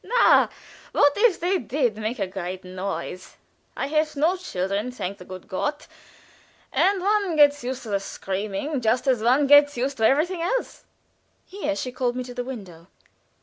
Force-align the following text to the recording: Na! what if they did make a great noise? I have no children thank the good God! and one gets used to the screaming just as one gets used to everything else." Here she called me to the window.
Na! 0.03 0.47
what 0.93 1.13
if 1.15 1.39
they 1.39 1.59
did 1.59 1.95
make 1.95 2.17
a 2.17 2.25
great 2.25 2.63
noise? 2.63 3.35
I 3.77 3.85
have 3.85 4.15
no 4.15 4.35
children 4.35 4.89
thank 4.91 5.19
the 5.19 5.25
good 5.25 5.47
God! 5.47 5.85
and 6.73 7.03
one 7.03 7.35
gets 7.35 7.63
used 7.63 7.83
to 7.83 7.89
the 7.89 7.99
screaming 7.99 8.81
just 8.81 9.05
as 9.05 9.21
one 9.21 9.45
gets 9.45 9.77
used 9.77 9.97
to 9.97 10.07
everything 10.07 10.41
else." 10.41 10.85
Here 11.45 11.75
she 11.75 11.91
called 11.91 12.15
me 12.15 12.23
to 12.23 12.33
the 12.33 12.43
window. 12.43 12.87